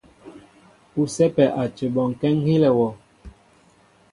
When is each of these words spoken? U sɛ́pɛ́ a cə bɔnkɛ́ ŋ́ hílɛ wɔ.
U 0.99 1.01
sɛ́pɛ́ 1.15 1.47
a 1.61 1.63
cə 1.75 1.85
bɔnkɛ́ 1.95 2.31
ŋ́ 2.37 2.43
hílɛ 2.45 2.69
wɔ. 2.77 2.87